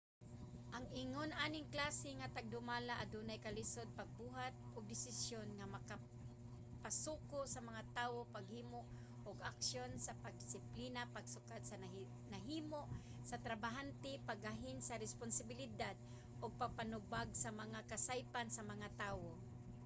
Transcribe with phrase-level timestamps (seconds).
[0.75, 7.61] ang ingon aning klase nga tagdumala adunay kalisod sa pagbuhat og desisyon nga makapasuko sa
[7.67, 8.81] mga tawo paghimo
[9.29, 11.79] og aksyon sa pangdisiplina pagsukod sa
[12.33, 12.81] nahimo
[13.29, 15.95] sa trabahante paggahin sa responsibilidad
[16.43, 19.31] ug pagpanubag sa mga kasaypanan sa mga tawo